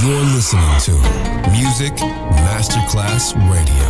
You're 0.00 0.24
listening 0.36 0.78
to 0.86 0.92
Music 1.50 1.92
Masterclass 2.46 3.34
Radio, 3.50 3.88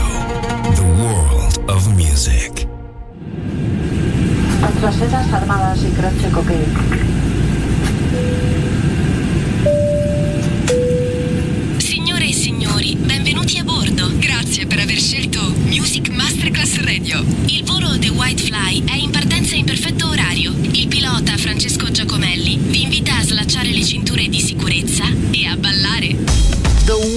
the 0.74 0.82
world 0.96 1.58
of 1.68 1.86
music. 1.94 2.66
Antrasedas 4.62 5.30
armadas 5.34 5.82
y. 5.82 5.92
Signore 11.76 12.24
e 12.24 12.32
signori, 12.32 12.96
benvenuti 12.96 13.58
a 13.58 13.64
bordo. 13.64 14.10
Grazie 14.18 14.66
per 14.66 14.78
aver 14.78 14.98
scelto 14.98 15.52
Music 15.66 16.08
Masterclass 16.08 16.80
Radio. 16.84 17.22
Il 17.46 17.64
volo 17.64 17.98
The 17.98 18.07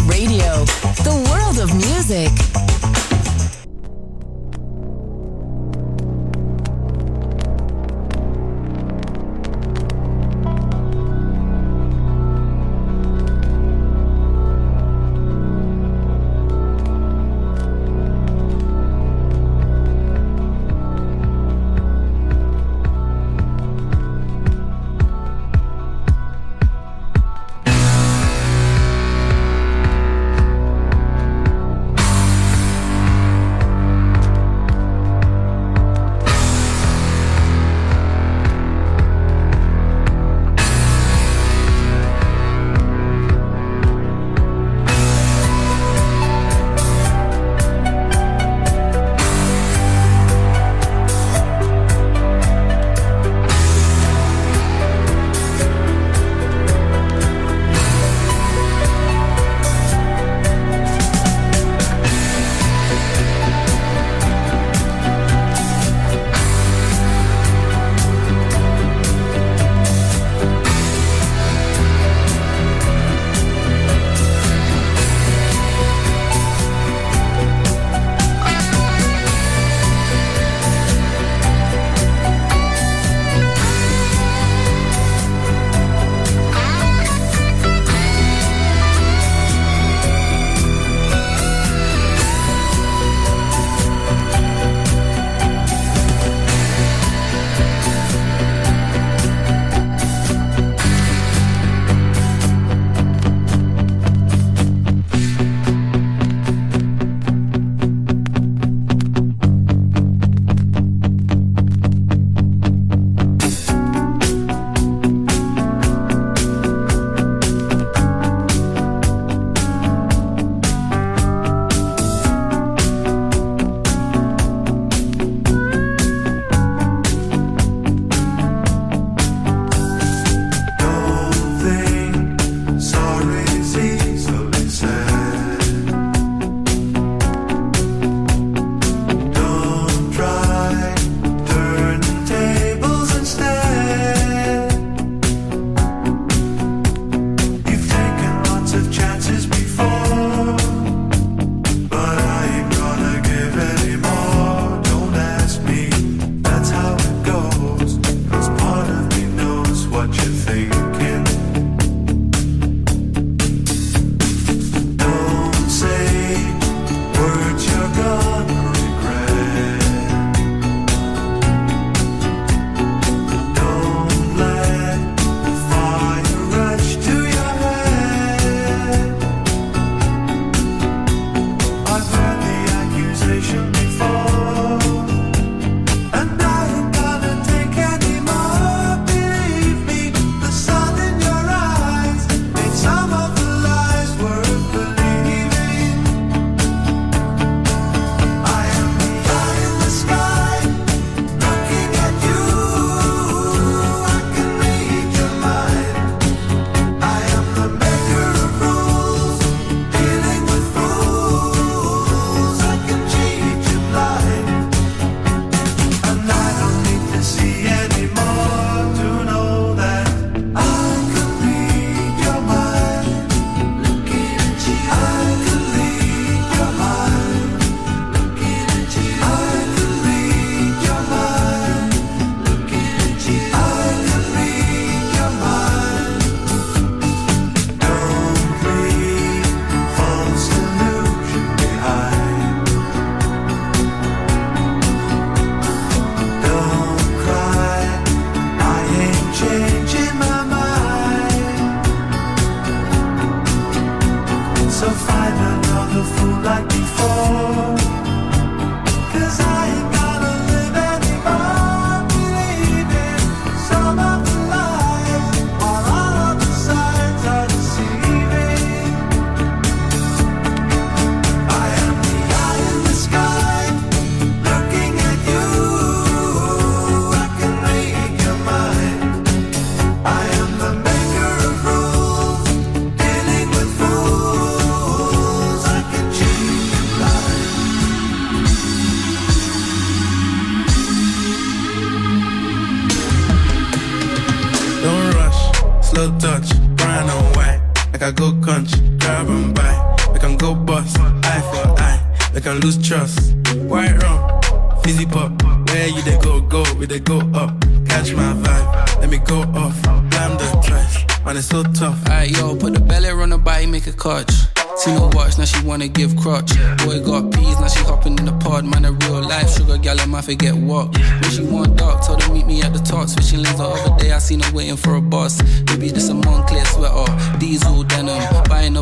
Radio, 0.00 0.51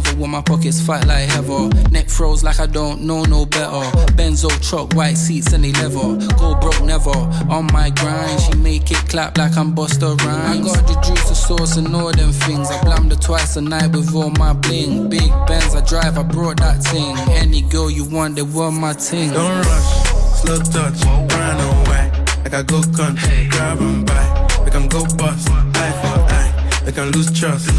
Buy 0.01 0.11
another 0.11 0.29
my 0.29 0.43
pockets 0.43 0.81
fight 0.81 1.07
like 1.07 1.29
heather. 1.29 1.69
Neck 1.91 2.09
froze 2.09 2.43
like 2.43 2.61
I 2.61 2.67
don't 2.67 3.03
know 3.03 3.25
no 3.25 3.47
better. 3.47 3.85
Benzo 4.17 4.49
truck, 4.67 4.95
white 4.95 5.17
seats 5.17 5.53
and 5.53 5.65
they 5.65 5.73
leather. 5.73 6.17
Go 6.37 6.59
broke 6.61 6.83
never. 6.83 7.11
On 7.51 7.67
my 7.73 7.91
grind, 7.91 8.41
she 8.41 8.55
make 8.59 8.91
it 8.91 8.99
clap 9.09 9.37
like 9.37 9.57
I'm 9.57 9.75
Busta 9.75 10.17
Rhymes. 10.21 10.73
I 10.73 10.75
got 10.75 10.87
the 10.87 10.95
juice, 11.07 11.29
the 11.29 11.35
sauce, 11.35 11.77
and 11.77 11.95
all 11.95 12.13
them 12.13 12.33
things. 12.33 12.71
I 12.71 12.81
blammed 12.83 13.13
her 13.13 13.19
twice 13.19 13.57
a 13.57 13.61
night 13.61 13.93
with 13.93 14.15
all 14.15 14.31
my 14.31 14.53
bling. 14.53 15.09
Big 15.09 15.31
Benz, 15.47 15.75
I 15.75 15.85
drive, 15.85 16.17
I 16.17 16.23
brought 16.23 16.59
that 16.59 16.83
thing. 16.85 17.17
Any 17.31 17.63
girl 17.63 17.91
you 17.91 18.05
want, 18.05 18.37
they 18.37 18.43
want 18.43 18.77
my 18.77 18.93
ting. 18.93 19.33
Don't 19.33 19.65
rush, 19.65 20.41
slow 20.41 20.59
touch, 20.59 21.05
and 21.05 21.89
white. 21.89 22.11
Like 22.45 22.55
I 22.55 22.63
go 22.63 22.83
country, 22.97 23.49
grab 23.51 23.81
and 23.81 24.07
buy. 24.07 24.49
We 24.65 24.71
can 24.71 24.89
go 24.89 25.05
bust, 25.17 25.49
eye 25.51 25.93
for 26.01 26.21
eye. 26.33 26.83
We 26.87 26.93
can 26.93 27.11
lose 27.13 27.31
trust. 27.39 27.71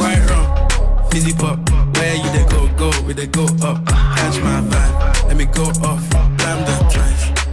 White 0.00 0.24
rum, 0.30 0.55
fizzy 1.16 1.32
pop. 1.32 1.58
Where 1.96 2.14
you 2.14 2.30
they 2.36 2.44
go, 2.50 2.68
go, 2.76 2.90
we 3.06 3.14
they 3.14 3.26
go 3.26 3.44
up. 3.62 3.84
Catch 3.86 4.38
my 4.40 4.60
vibe, 4.60 5.28
let 5.28 5.36
me 5.36 5.46
go 5.46 5.64
off. 5.82 6.04
Trash, 6.38 6.85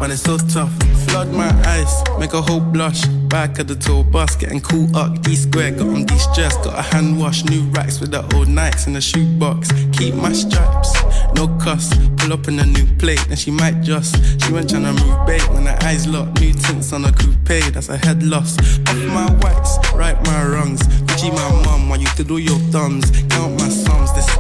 man, 0.04 0.12
it's 0.12 0.24
so 0.24 0.38
tough. 0.38 0.72
Flood 1.08 1.32
my 1.32 1.50
eyes, 1.66 2.04
make 2.20 2.34
a 2.34 2.42
whole 2.42 2.60
blush. 2.60 3.06
Back 3.36 3.60
at 3.60 3.68
the 3.68 3.76
tour 3.76 4.04
bus, 4.04 4.36
getting 4.36 4.60
cool 4.60 4.94
up. 4.96 5.22
D 5.22 5.36
square, 5.36 5.72
got 5.72 5.88
on 5.88 6.06
de 6.06 6.18
stress. 6.20 6.56
Got 6.58 6.78
a 6.78 6.82
hand 6.82 7.18
wash, 7.18 7.46
new 7.46 7.62
racks 7.72 8.02
with 8.02 8.12
the 8.12 8.22
old 8.36 8.50
Nikes 8.50 8.86
in 8.88 8.94
the 8.94 9.02
shoebox. 9.02 9.72
Keep 9.94 10.16
my 10.16 10.34
stripes, 10.34 10.92
no 11.36 11.48
cuss. 11.64 11.88
Pull 12.18 12.34
up 12.34 12.48
in 12.50 12.60
a 12.60 12.66
new 12.66 12.86
plate, 12.98 13.26
and 13.30 13.40
she 13.40 13.52
might 13.52 13.82
just. 13.82 14.16
She 14.44 14.52
went 14.52 14.70
tryna 14.70 14.94
move 15.00 15.26
bait 15.26 15.48
when 15.50 15.66
her 15.66 15.78
eyes 15.84 16.06
locked. 16.06 16.42
New 16.42 16.54
tints 16.54 16.92
on 16.92 17.06
a 17.06 17.12
coupe, 17.14 17.74
that's 17.74 17.90
a 17.90 17.98
head 17.98 18.24
loss. 18.24 18.58
Off 18.90 19.06
my 19.08 19.32
whites, 19.42 19.78
right 19.96 20.20
my 20.26 20.46
wrongs. 20.46 20.82
Gucci 21.08 21.30
my 21.32 21.66
mum, 21.66 21.88
while 21.88 22.00
you 22.00 22.08
do 22.18 22.38
your 22.38 22.60
thumbs. 22.72 23.10
Count 23.30 23.58
my 23.60 23.70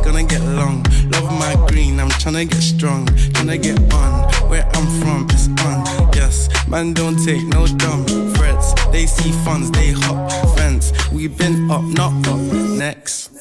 gonna 0.04 0.24
get 0.24 0.42
long. 0.42 0.84
Love 1.12 1.32
my 1.40 1.56
green, 1.68 2.00
I'm 2.00 2.10
tryna 2.10 2.50
get 2.50 2.62
strong. 2.62 3.06
Tryna 3.08 3.62
get 3.62 3.80
on, 3.94 4.50
where 4.50 4.66
I'm 4.74 4.88
from, 5.00 5.28
it's 5.32 5.48
on. 5.64 5.86
Yes, 6.14 6.50
man, 6.68 6.94
don't 6.94 7.18
take 7.24 7.44
no 7.48 7.66
dumb 7.68 8.06
threats. 8.36 8.74
They 8.92 9.06
see 9.06 9.32
funds, 9.46 9.72
they 9.72 9.92
hop 9.92 10.32
fence. 10.58 10.92
We 11.12 11.28
been 11.28 11.72
up, 11.72 11.84
not 11.84 12.28
up. 12.28 12.40
Next, 12.78 13.32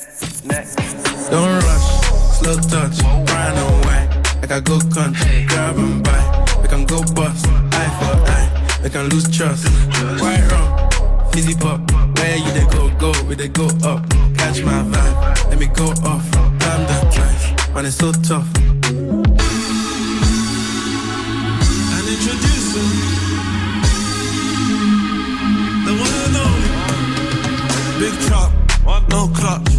next. 0.45 0.77
Don't 1.31 1.63
rush, 1.65 1.89
slow 2.39 2.57
touch, 2.57 2.99
brown 3.27 3.59
and 3.59 3.85
white. 3.85 4.09
Like 4.41 4.53
I 4.53 4.61
go 4.61 4.79
country, 4.95 5.47
grab 5.49 5.77
and 5.77 6.03
buy. 6.05 6.23
We 6.63 6.69
can 6.69 6.85
go 6.87 7.03
bust, 7.15 7.47
eye 7.49 7.91
for 7.99 8.15
eye. 8.31 8.81
We 8.83 8.91
can 8.91 9.09
lose 9.09 9.29
trust. 9.37 9.67
White 10.21 10.47
rum, 10.51 11.31
fizzy 11.33 11.55
pop. 11.55 11.81
Where 12.19 12.37
you 12.37 12.51
they 12.53 12.67
go, 12.71 12.82
we 13.29 13.35
they 13.35 13.49
go 13.49 13.67
up. 13.85 14.09
Catch 14.37 14.63
my 14.65 14.83
vibe, 14.83 15.49
let 15.51 15.59
me 15.59 15.67
go 15.67 15.87
off. 16.05 16.31
Blam 16.31 16.81
the 16.89 17.11
trash, 17.13 17.75
man, 17.75 17.87
it's 17.87 17.97
so 17.97 18.13
tough. 18.13 18.49
And 21.95 22.07
introducing 22.15 22.91
the 25.87 25.93
one 26.03 26.15
and 26.25 26.37
only 26.45 26.73
Big 27.99 28.15
chop, 28.29 28.51
no 29.09 29.29
clutch, 29.29 29.71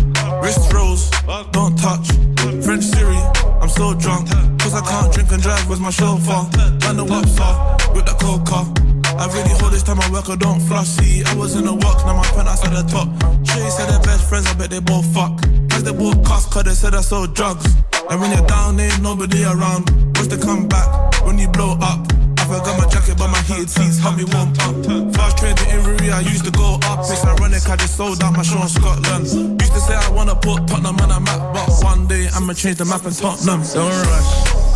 wrist 0.41 0.71
rolls, 0.73 1.11
don't 1.51 1.77
touch. 1.77 2.07
French 2.63 2.83
Siri, 2.83 3.17
I'm 3.61 3.69
so 3.69 3.93
drunk, 3.93 4.29
cause 4.59 4.73
I 4.73 4.81
can't 4.81 5.13
drink 5.13 5.31
and 5.31 5.41
drive 5.41 5.69
with 5.69 5.79
my 5.79 5.89
chauffeur. 5.89 6.49
Man, 6.81 6.97
the 6.97 7.05
off 7.05 7.93
with 7.95 8.05
the 8.05 8.13
coca. 8.13 8.92
I 9.17 9.27
really 9.27 9.53
hold 9.59 9.73
this 9.73 9.83
time 9.83 9.99
I 9.99 10.09
work, 10.11 10.29
I 10.29 10.35
don't 10.35 10.59
flush. 10.59 10.87
See, 10.87 11.23
I 11.23 11.35
was 11.35 11.55
in 11.55 11.65
the 11.65 11.73
work, 11.73 11.97
now 12.05 12.17
my 12.17 12.27
penthouse 12.35 12.63
at 12.65 12.73
the 12.73 12.83
top. 12.89 13.07
Shay 13.45 13.69
said 13.69 13.89
they're 13.89 14.01
best 14.01 14.27
friends, 14.27 14.47
I 14.47 14.53
bet 14.53 14.69
they 14.69 14.79
both 14.79 15.05
fuck. 15.13 15.41
Cause 15.69 15.83
they 15.83 15.93
both 15.93 16.23
cuss, 16.25 16.45
cause 16.47 16.63
they 16.63 16.73
said 16.73 16.93
I 16.95 17.01
sold 17.01 17.35
drugs. 17.35 17.65
And 18.09 18.19
when 18.19 18.31
you're 18.31 18.45
down, 18.45 18.79
ain't 18.79 19.01
nobody 19.01 19.43
around. 19.43 19.89
What's 20.17 20.27
the 20.27 20.37
comeback 20.37 20.87
when 21.25 21.37
you 21.37 21.47
blow 21.47 21.77
up? 21.81 22.07
I 22.37 22.45
forgot 22.45 22.77
my 22.77 22.87
jacket, 22.89 23.17
but 23.17 23.29
my 23.29 23.41
heated 23.43 23.69
seats 23.69 23.97
help 23.99 24.17
me 24.17 24.25
warm 24.35 24.51
up. 24.67 24.75
Fast 25.15 25.37
train 25.37 25.55
to 25.55 25.63
Inverie, 25.71 26.11
I 26.11 26.19
used 26.19 26.43
to 26.45 26.51
go 26.51 26.77
up. 26.83 26.99
It's 27.07 27.23
ironic, 27.23 27.63
I 27.69 27.75
just 27.77 27.95
sold 27.95 28.21
out 28.21 28.33
my 28.33 28.43
show 28.43 28.61
in 28.61 28.67
Scotland. 28.67 29.25
Used 29.61 29.73
to 29.73 29.79
say 29.79 29.95
I 29.95 30.09
wanna 30.09 30.35
put 30.35 30.67
Tottenham 30.67 30.99
on 30.99 31.11
a 31.11 31.19
map, 31.19 31.53
but 31.53 31.69
one 31.81 32.07
day 32.07 32.27
I'ma 32.35 32.53
change 32.53 32.77
the 32.77 32.85
map 32.85 33.05
in 33.05 33.13
Tottenham. 33.13 33.61
Don't 33.61 33.93
rush, 34.09 34.29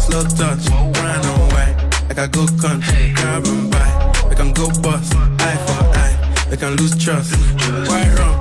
slow 0.07 0.23
touch, 0.23 0.65
brown 0.93 1.25
away. 1.25 1.75
Like 2.07 2.19
I 2.19 2.27
go 2.27 2.47
country, 2.61 3.11
grab 3.13 3.45
and 3.45 3.71
buy. 3.71 3.96
Can 4.37 4.53
go 4.53 4.69
bust, 4.81 5.13
eye 5.39 5.57
for 5.65 5.83
eye. 5.97 6.15
We 6.51 6.57
can 6.57 6.75
lose 6.75 6.95
trust. 6.95 7.35
White 7.89 8.13
rum, 8.17 8.35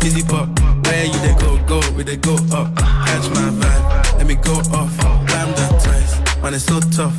fizzy 0.00 0.24
pop. 0.24 0.48
Where 0.84 1.04
you 1.04 1.18
they 1.20 1.34
go, 1.34 1.58
go, 1.66 1.80
we 1.96 2.02
they 2.02 2.16
go 2.16 2.34
up. 2.52 2.74
Catch 3.06 3.28
my 3.30 3.50
vibe, 3.50 4.18
let 4.18 4.26
me 4.26 4.34
go 4.34 4.54
off. 4.72 4.96
Blam 5.26 5.48
the 5.54 5.66
trash, 5.82 6.42
man, 6.42 6.54
it's 6.54 6.64
so 6.64 6.80
tough. 6.80 7.14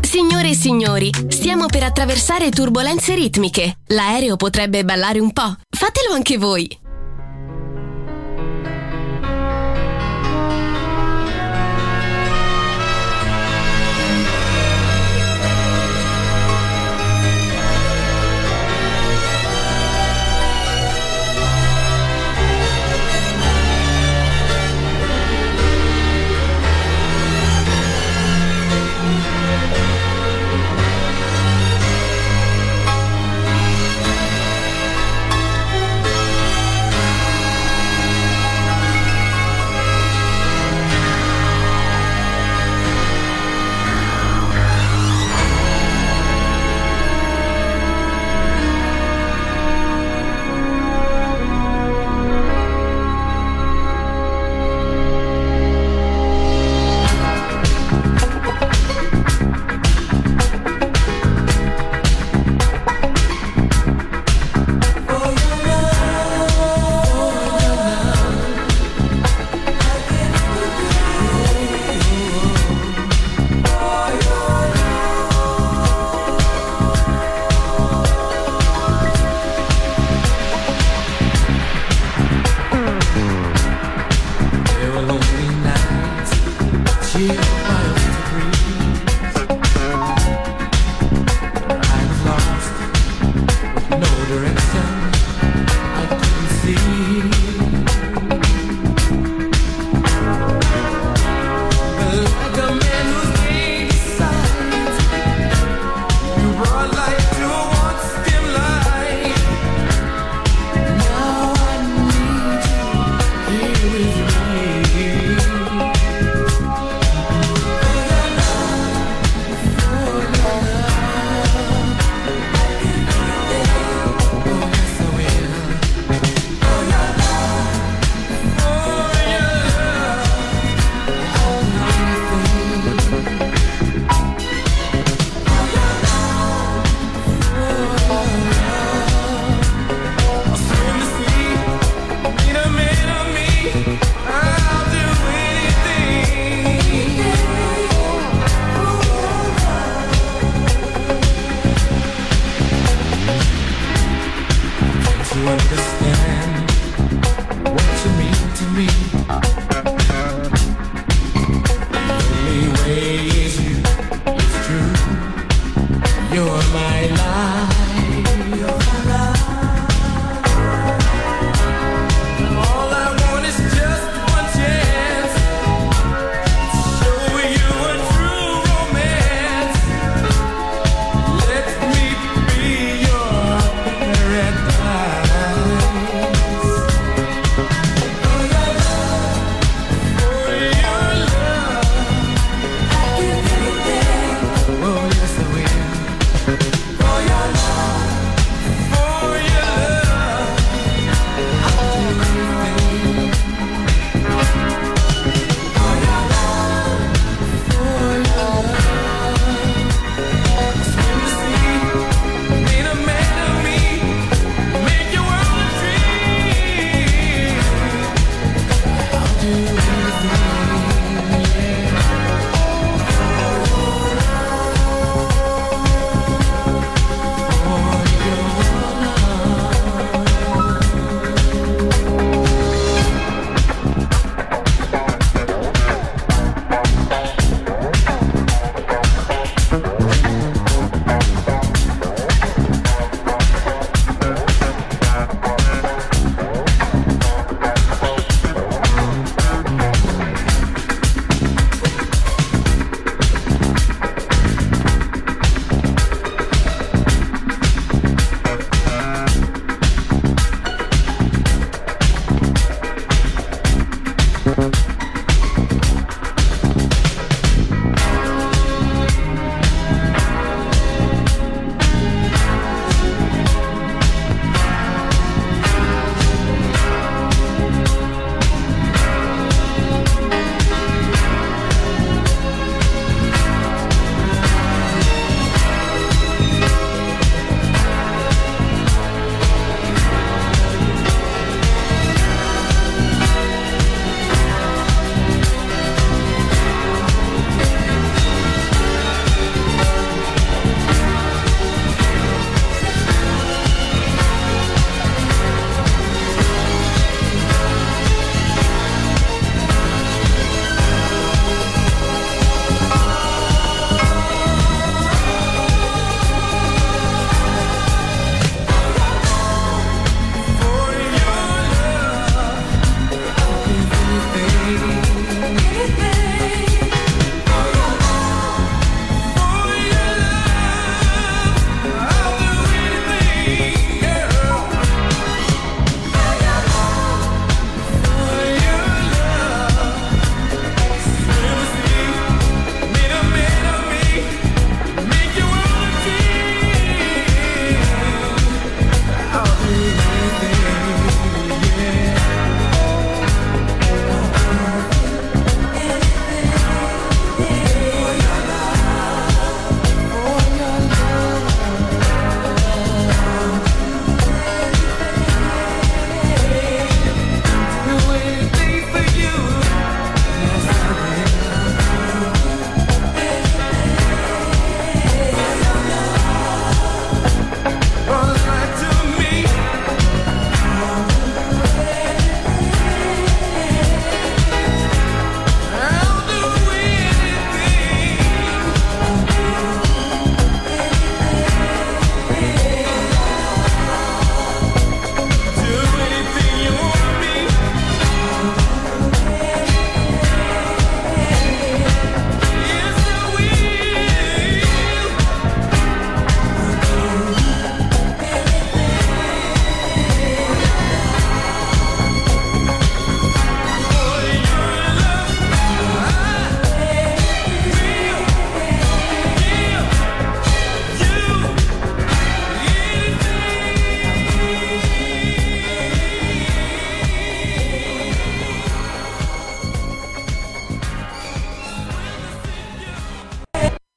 Signore 0.00 0.48
e 0.48 0.54
signori, 0.54 1.10
stiamo 1.28 1.66
per 1.66 1.82
attraversare 1.82 2.48
turbolenze 2.50 3.14
ritmiche. 3.14 3.76
L'aereo 3.88 4.36
potrebbe 4.36 4.84
ballare 4.84 5.18
un 5.18 5.32
po'. 5.32 5.54
Fatelo 5.68 6.14
anche 6.14 6.38
voi. 6.38 6.84